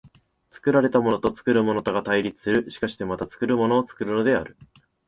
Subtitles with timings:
[0.49, 4.57] 作られたものと作るものとが対立する、しかしてまた作るものを作るのである。